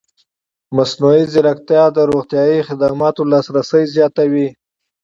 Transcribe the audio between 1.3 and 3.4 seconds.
ځیرکتیا د روغتیايي خدماتو